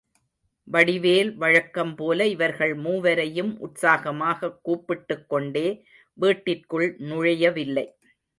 வடிவேல் 0.71 1.33
வழக்கம் 1.35 1.95
போல 1.95 2.27
இவர்கள் 2.27 2.73
மூவரையும் 2.75 3.59
உற்சாகமாகக் 3.59 4.59
கூப்பிட்டுக்கொண்டே 4.63 5.83
வீட்டிற்குள் 6.13 6.95
நுழையவில்லை. 6.97 7.85